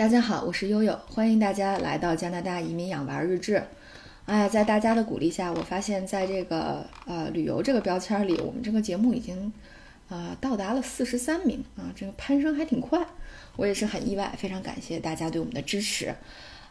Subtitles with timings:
[0.00, 3.62] 大家好，我是悠悠，欢迎大家来到加拿大移民养娃日志。
[4.24, 9.52] 哎呀，在大家的鼓励下，我发现在这个呃旅游这个标签里，我们这个节目已经
[10.08, 12.98] 呃到达了四十三名啊，这个攀升还挺快，
[13.56, 16.14] 我也是很意外，非常感谢大家对我们的支持。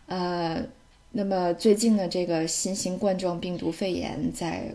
[0.08, 0.66] 呃，
[1.12, 4.74] 那么最近呢，这个新型冠状病毒肺炎在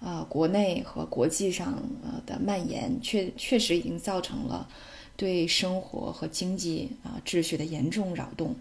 [0.00, 4.68] 啊国内和国际上呃的蔓延，确确实已经造成了。
[5.16, 8.54] 对生活和经济啊秩序的严重扰动，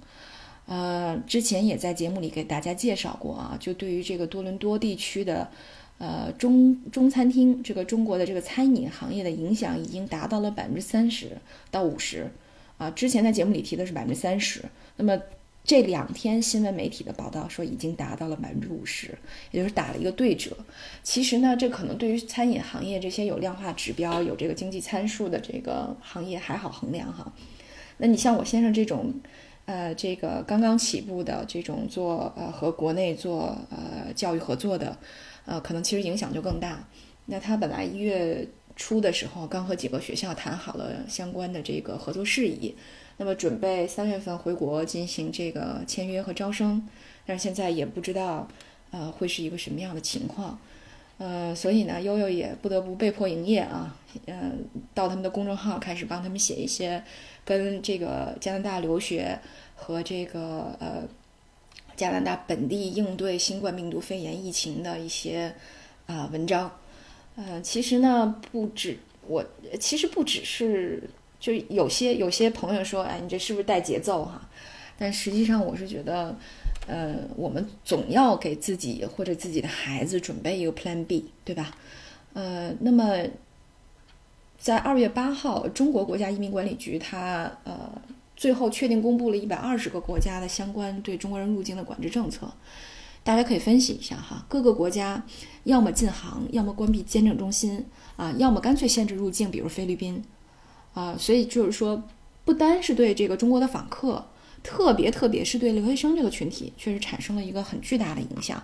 [0.66, 5.50] 呃，之前也在节目里给大家介绍过啊，就对于这个多伦多地区的
[5.98, 11.38] 呃中中餐厅，这个中国的这个餐饮行业的影响已经达到了百分之三十
[11.70, 12.32] 到五十，
[12.78, 14.64] 啊，之前在节目里提的是百分之三十，
[14.96, 15.22] 那么。
[15.66, 19.18] 这两天新闻媒体的报道说已经达到了百分之五十，
[19.50, 20.56] 也就是打了一个对折。
[21.02, 27.34] 其实呢，这可能对于餐饮行业这些有量化指标、有这个经济参数的这个行业还好衡量哈。
[27.98, 29.12] 那你像我先生这种，
[29.66, 34.96] 呃，这个刚刚起步的这种做呃和国内做呃教育合作的，
[35.46, 36.88] 呃，可能其实影响就更大。
[37.26, 42.76] 那他本来一月初的时候刚和几个学校谈好了相关的这个合作事宜。
[43.18, 46.86] 那么准备三月份回国进行这个签约和招生，
[47.26, 48.46] 但是现在也不知道，
[48.92, 50.60] 呃，会是一个什么样的情况，
[51.18, 57.02] 呃，所以呢，悠悠也不得不被迫营业啊，嗯，到他们的公众号开始帮他们写一些
[57.46, 59.40] 跟这个加拿大留学
[59.76, 61.04] 和这个呃
[61.96, 65.56] 加拿大本地应对新冠病毒肺炎疫情的一些
[66.06, 66.70] 啊文章，
[67.38, 69.42] 呃，其实呢，不止我，
[69.80, 71.10] 其实不只是。
[71.40, 74.50] 就有些有些朋友说，哎，你这是不是带节奏哈？
[74.98, 76.34] 但实际上，我是觉得，
[76.88, 81.76] 呃，我们总要给自己或者自己的孩子准备一个 Plan B，对吧？
[82.34, 83.22] 呃，那么
[84.58, 87.92] 在二月八号，中国国家移民管理局它呃
[88.38, 92.50] 最后确定公布了一百二十个国家的相关对中国人入境的管制政策，
[93.22, 94.46] 大家可以分析一下哈。
[94.48, 95.22] 各个国家
[95.66, 97.86] 要么禁航，要么关闭签证中心
[98.16, 100.24] 啊，要么干脆限制入境，比如菲律宾。
[100.96, 102.02] 啊，所以就是说，
[102.44, 104.26] 不单是对这个中国的访客，
[104.64, 108.64] 特别特别是对留学生这个群体，确实产生了一个很巨大的影响。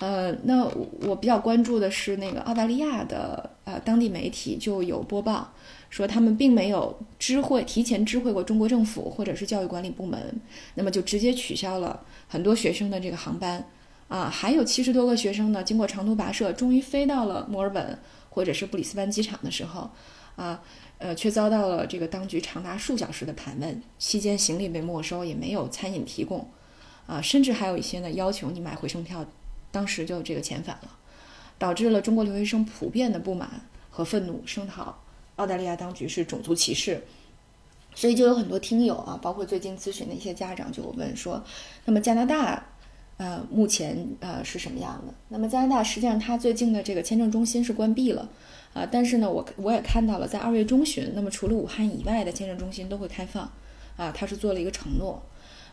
[0.00, 0.64] 呃，那
[1.02, 5.52] 我比较关注的是那个澳大利亚的呃当地媒体就有播报
[5.90, 10.40] 说，他们并没有知会提前知会过中国政府或者是教育管理部门，
[10.74, 13.64] 那么就直接取消了很多学生的这个航班。
[14.06, 17.98] 啊，还有七十多个学生呢，经过长途跋涉，终于飞到了墨尔本
[18.30, 19.90] 或者是布里斯班机场的时候，
[20.38, 20.62] 啊。
[21.00, 26.50] 呃，却遭到了这个当局长达数小时的盘问，期间行李被没收，也没有餐饮提供，
[27.06, 29.24] 啊，甚至还有一些呢要求你买回程票，
[29.70, 30.98] 当时就这个遣返了，
[31.56, 33.48] 导致了中国留学生普遍的不满
[33.88, 35.00] 和愤怒，声讨
[35.36, 37.04] 澳大利亚当局是种族歧视，
[37.94, 41.44] 所以就有很多听友啊，包括最近咨询的一些家长就问说，
[41.84, 42.67] 那么加拿大，
[43.18, 45.12] 呃，目前呃是什么样的？
[45.28, 48.28] 那么加拿大实际上它最近的这个签证中心是关闭了。
[48.74, 53.50] 啊，但是呢，我我也看到了，在二月中旬，那么除了武汉以外的签证中心都会开放，
[53.96, 55.20] 啊，他是做了一个承诺，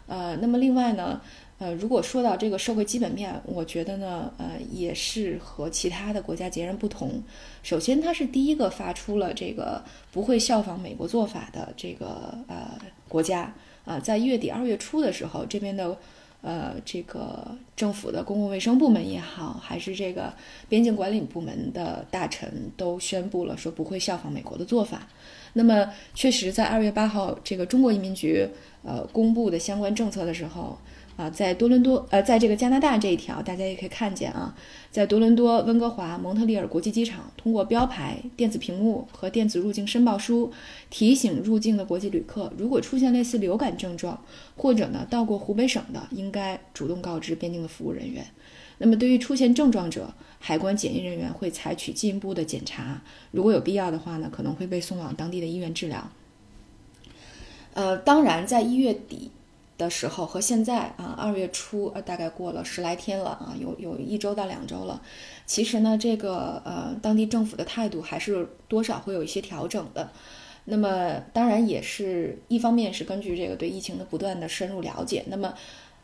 [0.07, 1.21] 呃，那么另外呢，
[1.59, 7.21] 呃，如果说到这个社会基本面，我觉得呢，呃，也是和其他的国家截然不同。
[7.61, 12.79] 首先，它是第一个发出了这个不会效仿美国做法的这个呃
[13.09, 13.53] 国家，
[13.83, 15.95] 啊，在一月底二月初的时候，这边的。
[16.45, 20.31] 呃，这个政府的公共卫生部门也好，还是这个
[20.69, 25.07] 边境管理部门的大臣都宣布了，说不会效仿美国的做法。
[25.53, 28.47] 那么，确实在二月八号，这个中国移民局
[28.83, 30.77] 呃公布的相关政策的时候。
[31.17, 34.53] 啊，在多伦多，呃，在这个加拿大这一条，大家也可以看见啊，
[34.91, 40.51] 在多伦多、温哥华、蒙特利尔国际机场，通过标牌、电子屏幕和电子入境申报书，
[40.89, 44.21] 提醒入境的国际旅客，如果出现类似流感症状，
[44.57, 48.25] 或者呢到过湖北省的，应该主动告知边境的服务人员。
[48.79, 53.01] 那么对于出现症状者，海关检疫人员会采取进一步的检查，
[53.31, 56.11] 如果有必要的话呢，可能会被送往当地的医院治疗。
[57.73, 59.31] 呃，当然，在一月底。
[59.77, 65.01] 的时候和现在啊，二月初呃，大概过了十来天了啊，有有一周到两周了。
[65.45, 70.09] 其实呢，这个呃，当地政府的态度还是多少会有一些调整的。
[70.65, 75.23] 那么，当然也是一方面是根据这个对疫情的不断的深入了解。
[75.27, 75.53] 那么，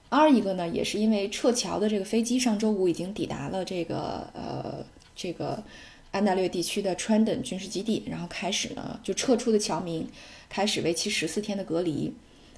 [0.10, 4.86] 二一个呢，也是因为撤侨的这个飞机上周五已经抵达了这个呃
[5.16, 5.64] 这个
[6.12, 10.08] 安大略地区的川等军事基地，然后开始呢就撤出的侨民
[10.48, 12.14] 开始为期十四天的隔离。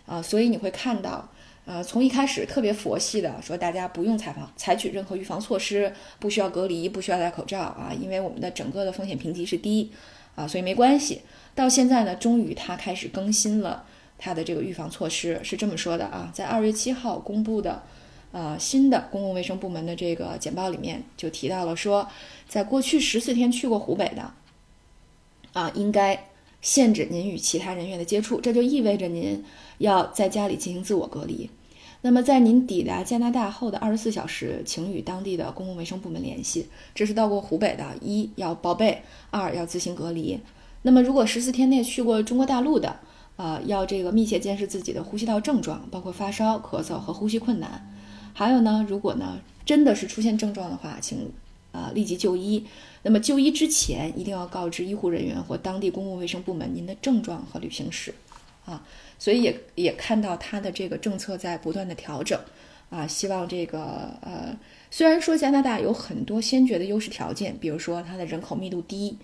[0.06, 1.30] 啊，所以你会看到，
[1.66, 9.92] 呃，从一开始特别佛系的说，大家不用采访，采取任何预防措施，不需要隔离，不需要戴口罩啊，因为我们的整个的风险评级是低，
[10.36, 11.22] 啊，所以没关系。
[11.56, 13.86] 到现在呢，终于他开始更新了
[14.18, 17.84] 它的这个预防措施是这么说的啊，在二月七号公布的，
[18.32, 22.10] 呃，新的公共卫生部门的这个简报里面就提到了说，
[22.48, 24.34] 在过去十四天去过湖北的，
[25.54, 26.28] 啊，应该
[26.64, 29.44] 限制您与其他人员的接触，这就意味着您
[29.78, 31.48] 要在家里进行自我隔离。
[32.02, 36.68] 那么在您抵达加拿大后的二十四小时，请与当地的公共卫生部门联系。
[36.96, 40.40] 这是到过湖北的，一要报备，二要自行隔离。
[40.82, 43.00] 那么如果十四天内去过中国大陆的，
[43.38, 47.90] 呃，要这个密切监视自己的呼吸道症状，包括发烧、咳嗽和呼吸困难。
[48.34, 51.32] 还有呢，如果呢真的是出现症状的话，请
[51.74, 52.66] 啊立即就医。
[53.02, 58.16] 那么就医之前一定要告知医护人员或当地公共卫生部门您的症状和旅行史，
[58.64, 58.82] 啊。
[59.20, 62.38] 所以也也看到它的这个政策在不断的调整，
[62.90, 64.58] 啊，希望这个呃，
[64.92, 69.18] 虽然说加拿大有很多先决的优势条件，比如说它的人口密度低，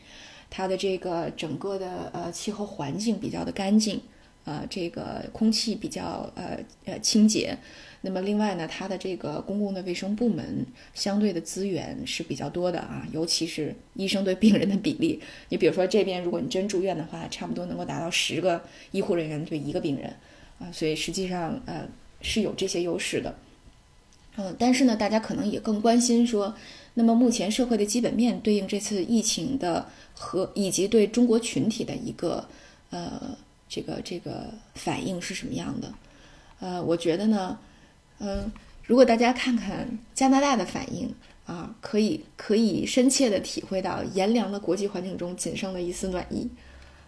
[0.50, 4.00] 它的这个整个的呃气候环境比较的干净，
[4.46, 7.58] 呃，这个空气比较呃呃清洁。
[8.02, 15.22] 那么另外呢，它的这个公共的卫生部门相对的资源是比较多的啊，尤其是医生对病人的比例。
[15.50, 20.16] 你比如说这边，如果你真住院的话，差不多能够达到十个医护人员对一个病人
[20.60, 21.90] 啊，所以实际上呃
[22.22, 23.36] 是有这些优势的。
[24.38, 26.56] 嗯，但是呢，大家可能也更关心说，
[26.94, 32.48] 那么目前社会的基本面对应这次疫情的和以及对中国群体的一个
[32.92, 33.38] 呃
[33.68, 35.94] 这个这个反应是什么样的？
[36.62, 37.60] 呃，我觉得呢。
[38.20, 38.52] 嗯，
[38.86, 41.14] 如果大家看看加拿大的反应
[41.46, 46.50] 啊，可以可以深切的体会到炎凉的国际环境中仅剩的一丝暖意。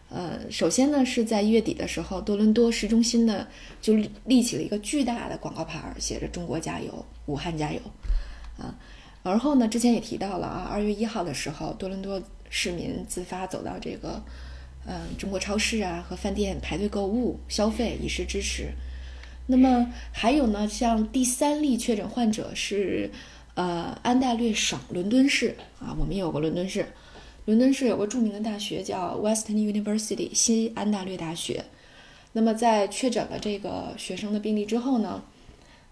[0.10, 3.48] 呃，首先呢，是在一月底的时候，多伦多市中心呢
[3.82, 7.80] 就立起了一个巨大的广告牌，写着“中国加油，武汉加油”。
[8.60, 8.76] 啊，
[9.24, 14.22] 而后呢，之前也提到了啊，二月一号的时候，多伦多市民自发走到这个
[14.86, 18.70] 嗯中国超市啊和饭店排队购物消费，以示支持。
[19.52, 23.12] 那么还有呢，像第三例确诊患者是，
[23.54, 26.86] 呃，安大略省伦敦市啊，我们也有个伦敦市，
[27.44, 31.66] 伦敦市有个著名的大学叫 Western University 西安大略大学。
[32.32, 35.22] 那么在确诊了这个学生的病例之后呢，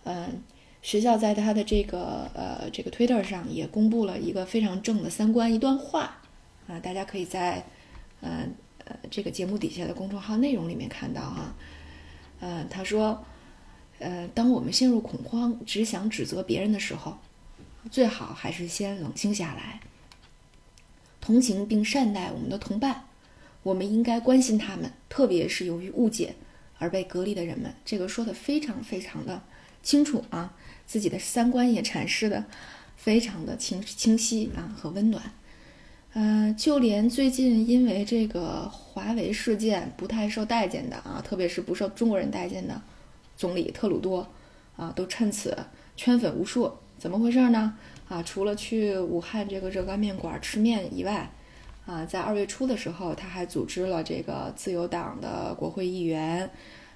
[0.05, 0.41] 嗯，
[0.81, 6.21] 学校在他的这个呃这个 Twitter 上也公布了一个非常正的三观一段话
[6.67, 7.65] 啊，大家可以在
[8.21, 11.53] 嗯呃这个节目底下的公众号内容里面看到哈，
[12.39, 13.21] 嗯，他说。
[13.99, 17.17] 呃，当我们陷入恐慌，只想指责别人的时候，
[17.91, 19.79] 最好还是先冷静下来，
[21.21, 23.05] 同情并善待我们的同伴。
[23.61, 26.35] 我们应该关心他们，特别是由于误解
[26.77, 27.73] 而被隔离的人们。
[27.83, 29.41] 这个说的非常非常的
[29.83, 30.55] 清楚啊，
[30.87, 32.45] 自己的三观也阐释的
[32.95, 35.33] 非常的清清晰啊和温暖。
[36.13, 42.81] 呃，就连最近因为这个华为事件不太受待见的啊，特别是不受中国人待见的。
[43.39, 44.27] 总理特鲁多，
[44.75, 45.57] 啊，都趁此
[45.95, 46.69] 圈粉无数。
[46.97, 47.73] 怎么回事呢？
[48.09, 51.31] 啊，除了去武汉这个热干面馆吃面以外，
[51.85, 56.49] 啊，在二月初的时候，他还组织了这个自由党的国会议员，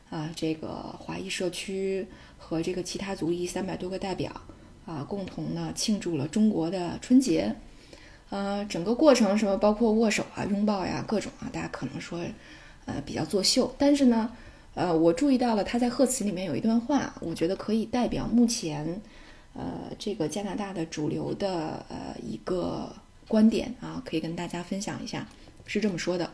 [0.09, 0.67] 啊，这个
[0.99, 2.05] 华裔社区
[2.37, 4.29] 和这个其他族裔三百多个代表，
[4.85, 7.55] 啊，共同呢庆祝了中国的春节。
[8.31, 12.19] 呃，整个过程什么包括握手啊、拥抱呀，各种啊，大家可能说，
[12.83, 14.29] 呃，比较作秀，但是呢。
[14.75, 18.99] 呃，我注意到了他在贺词里面有一段话，我觉得可以代表目前，
[19.53, 22.91] 呃，这个加拿大的主流的呃一个
[23.27, 25.27] 观点啊，可以跟大家分享一下，
[25.67, 26.31] 是这么说的。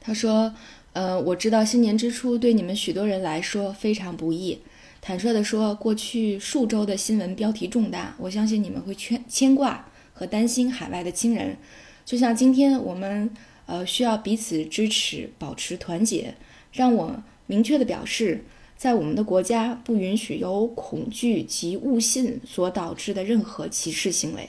[0.00, 0.52] 他说
[0.92, 4.58] ：“呃，我知道新年之初对你们许多人来说非常不易。
[5.00, 11.56] 坦率地说，过去数周的新闻标题重大，我相信你们会牵牵挂和担心海外的亲人，
[12.04, 13.30] 就像今天我们。”
[13.66, 16.34] 呃，需要彼此支持，保持团结。
[16.72, 18.44] 让我明确的表示，
[18.76, 24.48] 在我们的国家不允许由恐惧及误信所导致的任何歧视行为。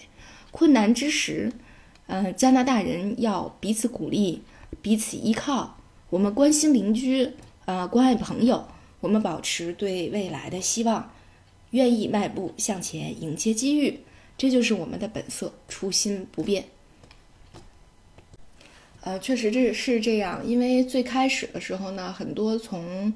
[0.51, 1.51] 困难之时，
[2.07, 4.41] 呃，加拿大人要彼此鼓励，
[4.81, 5.77] 彼此依靠。
[6.09, 7.31] 我们关心邻居，
[7.65, 8.67] 呃，关爱朋友。
[9.01, 11.11] 我们保持对未来的希望，
[11.71, 13.99] 愿意迈步向前，迎接机遇。
[14.37, 16.65] 这就是我们的本色，初心不变。
[19.05, 23.13] 呃，确实这是这样，因为最开始的时候呢，很多从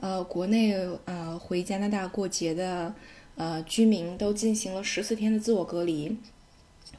[0.00, 2.92] 呃国内呃回加拿大过节的
[3.36, 6.18] 呃居民都进行了十四天的自我隔离。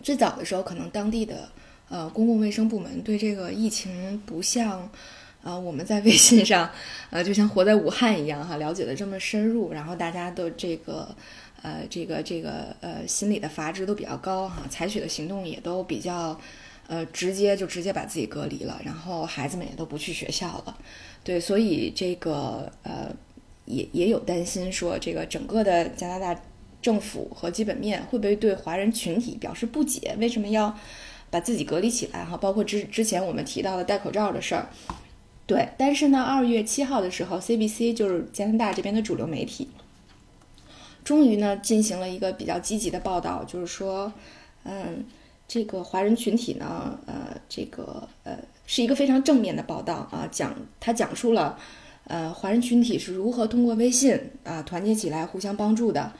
[0.02, 1.50] 最早的时候，可能当地的
[1.90, 4.90] 呃公共卫生部门对这个疫情不像
[5.44, 6.72] 呃我们在微信上
[7.10, 11.14] 呃就像活在武汉一样哈了解的这么深入，然后大家的这个
[11.62, 16.40] 呃这个这个呃心理的阀值都比较高哈，采取的行动也都比较。
[16.90, 20.76] 呃，直接就直接把自己隔离了，然后孩子们也都不去学校了。
[21.24, 23.16] 对，所以这个呃，
[23.66, 26.42] 也也有担心说，这个整个的加拿大
[26.82, 30.16] 政府和基本面会不会对华人群体表示不解？
[30.20, 30.76] 为什么要
[31.30, 32.26] 把自己隔离起来？
[32.26, 34.68] 哈，包括之之前我们提到的戴口罩的事儿。
[35.46, 39.68] 对，但是呢，二月七号的时候，CBC 就是加拿大这边的主流媒体，
[41.04, 44.12] 终于呢进行了一个比较积极的报道，就是说，
[44.64, 45.06] 嗯，
[45.50, 51.58] 这个华人群体呢，呃，这个呃是一个非常正面的报道啊，讲他讲述了，
[52.06, 56.14] 呃，华人群体是如何通过微信啊团结起来，互相帮助的。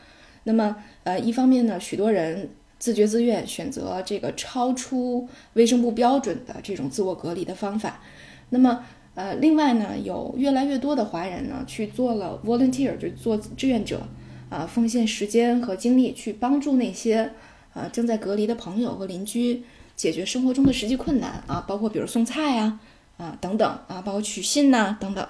[0.44, 8.02] 那么，呃，一方面呢，许多人自觉自愿选择这个超出卫生部标准的这种自我隔离的方法，
[8.50, 8.84] 那么。
[9.16, 14.02] 呃，另外呢，有越来越多的华人呢去做了 volunteer，就做志愿者，
[14.50, 17.34] 啊，奉献时间和精力去帮助那些
[17.74, 19.64] 啊正在隔离的朋友和邻居
[19.96, 22.80] 解决生活中的实际困难啊，包括比如送菜呀，
[23.18, 25.28] 啊等等啊，包括取信呐等等，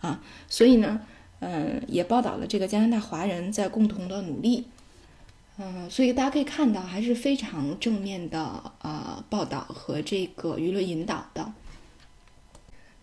[0.00, 1.00] 啊，所以呢，
[1.40, 4.66] 嗯，也报道了这个加拿大华人在共同的努力，
[5.58, 11.52] 嗯，所以大家可以看到还是非常正面的啊报道和这个舆论引导的。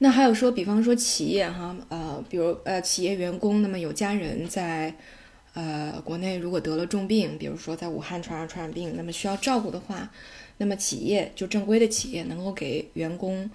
[0.02, 4.96] 那还有说，比方说企业哈，呃，比如呃企业员工，那么有家人在，
[5.60, 10.10] 呃国内如果得了重病，比如说在武汉传上传染病，那么需要照顾的话，
[10.58, 13.50] 那么企业就正规的企业能够给员工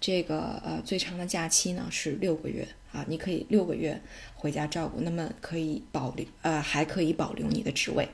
[0.00, 4.00] 这个呃最长的假期呢是六个月啊，你可以六个月
[4.34, 8.08] 回家照顾，那么可以保留呃还可以保留你的职位，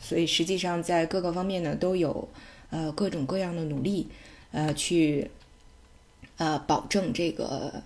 [0.00, 2.28] 所以实际上在各个方面呢都有
[2.70, 4.08] 呃各种各样的努力
[4.52, 5.30] 呃去。
[6.36, 7.80] 呃，保证这个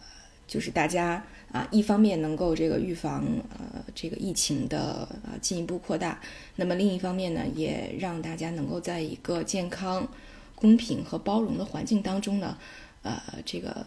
[0.48, 6.20] 就是大家啊，一方面能够这个预防呃这个疫情的呃进一步扩大，
[6.56, 10.08] 那么另一方面呢，也让大家能够在一个健康、
[10.56, 12.58] 公平和包容的环境当中呢，
[13.02, 13.86] 呃这个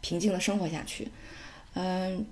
[0.00, 1.06] 平静的生活下去。
[1.74, 2.26] 嗯，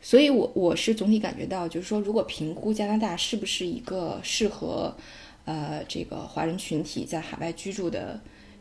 [0.00, 4.96] 所以我我是总体感觉到，就是说，如果评估加拿大是不是一个适合
[5.44, 8.18] 呃这个华人群体在海外居住的。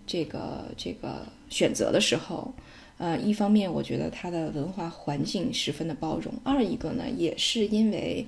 [0.10, 2.54] 这个这个选择的时候，
[2.98, 8.26] 呃，一方面我觉得它的文化环境十分的包容，二一个呢，也是因为，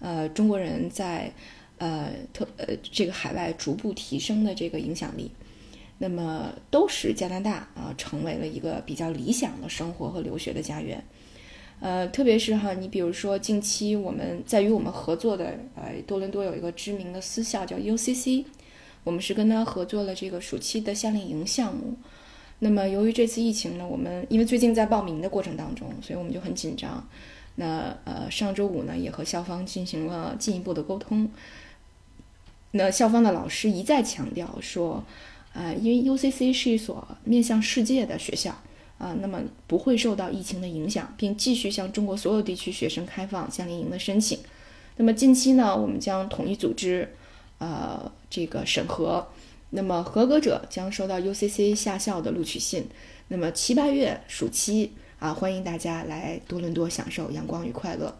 [0.00, 1.32] 呃，中国人在
[1.78, 5.30] 呃特呃这个海外逐步提升的这个影响力，
[5.98, 11.02] 那么都使加拿大啊成为了一个比较理想的生活和留学的家园，
[11.80, 18.44] 呃，特别是哈，你比如说近期我们在与我们合作的呃多伦多有一个知名的私校叫 UCC。
[19.02, 21.96] 我们是跟他合作了这个暑期的夏令营项目。
[22.62, 27.06] 那么由于这次疫情呢，我们因为最近在报名的过程当中，所以我们就很紧张。
[27.56, 31.28] 那呃上周五呢，也和校方进行了进一步的沟通。
[32.72, 35.02] 那校方的老师一再强调说，
[35.54, 38.54] 啊，因为 UCC 是一所面向世界的学校
[38.98, 44.38] 啊，那么不会受到疫情的影响，并继续向中国所有地区学生开放夏令营的申请。
[44.96, 47.08] 那么近期呢，我们将统一组织。
[47.58, 49.28] 呃，这个审核，
[49.70, 52.88] 那么合格者将收到 UCC 下校的录取信。
[53.28, 58.16] 那么七八月暑期啊，欢迎大家来多伦多享受阳光与快乐，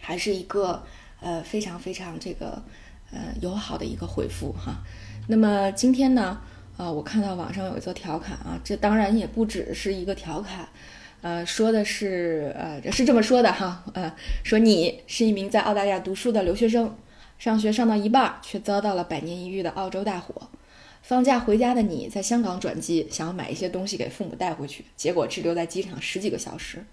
[0.00, 0.84] 还是一个
[1.20, 2.62] 呃非常非常这个
[3.10, 4.76] 呃友好的一个回复哈。
[5.26, 6.40] 那么今天呢，
[6.76, 10.68] 呃，我看到网上有一则调侃啊，这当然也不只是一个调侃，
[11.22, 16.94] 呃，说的是呃是这么说的哈，呃，说你是一名在澳大利亚读书的留学生。
[17.38, 20.48] 上学上到一半，却遭到了百年一遇的澳洲大火。
[21.02, 26.84] 放假回家的你，在香港转机，想要买一些东西给父母带回去，结果滞留在机场十几个小时。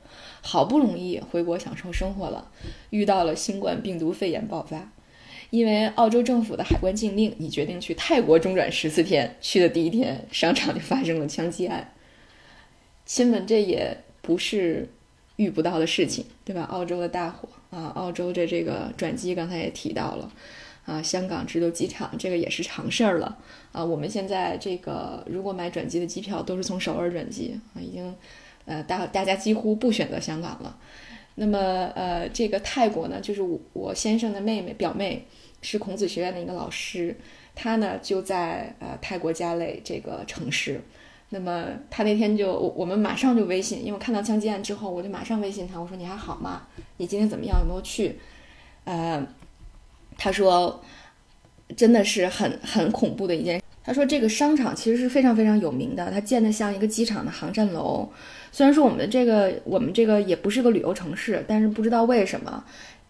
[0.42, 2.52] 好不容易回国享受生活了，
[2.92, 4.92] 遇到了新冠病毒肺炎爆发。
[5.50, 9.36] 因为澳洲政府的海关禁令，你决定去泰国中转十四天。
[9.42, 11.94] 去的第一天，商场就发生了枪击案。
[13.06, 14.90] 亲们，这也不是
[15.38, 16.64] 遇不到的事情，对吧？
[16.64, 17.50] 澳洲的大火。
[17.74, 20.32] 啊，澳洲的这个转机刚才也提到了，
[20.86, 23.38] 啊，香港直流机场这个也是常事儿了。
[23.72, 28.16] 啊，我们现在这个如果买转机的机票都是从首尔转机啊，已经，
[28.66, 30.78] 呃，大大家几乎不选择香港了。
[31.36, 31.58] 那么，
[31.96, 35.26] 呃，这个泰国呢，就是我我先生的妹妹表妹
[35.64, 37.18] 是孔子学院的一个老师，
[37.56, 40.80] 她呢就在呃泰国加累这个城市。
[41.34, 46.62] 那么他那天就我我们马上就微信，因为我看到枪击案之后，我就马上微信他，我说你还好吗？
[46.98, 47.60] 你今天怎么样？
[47.60, 48.20] 有没有去？
[48.84, 49.26] 呃，
[50.16, 50.80] 他说
[51.76, 53.60] 真的是很很恐怖的一件。
[53.84, 58.08] 他说这个商场其实是非常非常有名的，它建的像一个机场的航站楼。
[58.52, 62.64] 虽然说我们这个我们这个也不是个旅游城市，但是不知道为什么，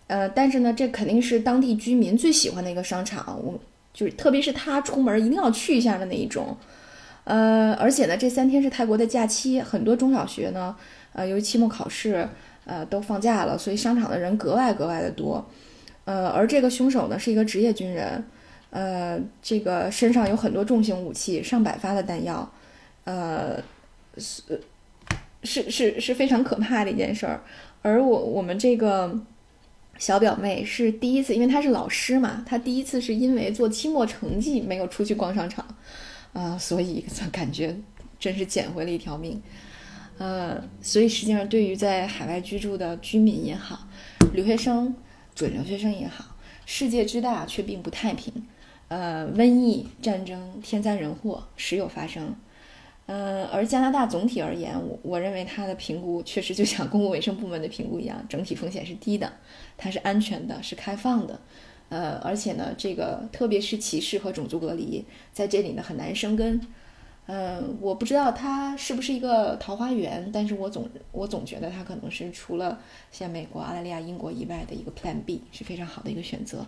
[0.08, 3.38] 呃，但是呢，这肯定是当地居民最喜欢的一个商场。
[3.44, 3.60] 我
[3.94, 6.56] 就是特别是他出门一定要去一下的那一种。
[7.25, 10.75] 呃，而且呢，这三天是泰国的假期，很多中小学呢，
[11.13, 12.27] 呃，由于期末考试，
[12.65, 15.46] 呃，都放假了，所以商场的人格外格外的多。
[16.06, 18.22] 呃，而这个凶手呢是一个职业军人，
[18.72, 22.51] 呃，这个身上有很多重型武器，上百发的弹药，
[23.06, 23.58] 呃，
[24.18, 27.42] 是是是非常可怕的一件事儿。
[27.82, 29.18] 而我我们这个
[29.98, 35.65] 小表妹是第一次，因为她是老师嘛，她第一次是因为做期末成绩没有出去逛商场。
[36.34, 37.75] 啊，所以 感觉
[38.20, 39.42] 真是捡回了一条命，
[40.18, 43.88] 呃，所以实际上对于在海外居住的居民也好，
[44.34, 44.96] 留学生、
[45.36, 46.36] 准留学生也好，
[46.66, 48.34] 世界之大却并不太平，
[48.88, 52.36] 呃，瘟疫、战争、天灾人祸时有发生，
[53.06, 59.32] 呃，而加拿大总体而言，我我认为它的评估确实就像公共卫生部门的评估一样，整体风险是低的，
[59.78, 61.40] 它是安全的，是开放的。
[61.90, 66.60] 呃，而且呢，这个特别是歧视和种族隔离，在这里呢很难生根。
[67.25, 72.80] 嗯，我不知道它是不是一个桃花源，但是我总我总觉得它可能是除了
[73.12, 76.66] 像美国、澳大利亚、英国以外的一个 Plan B，是非常好的一个选择。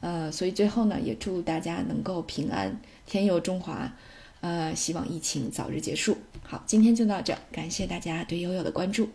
[0.00, 3.90] 呃，所以最后呢，也祝大家能够平安，天佑中华。
[4.42, 6.18] 呃，希望疫情早日结束。
[6.42, 9.08] 好，今天就到这，感谢大家对悠悠的关注。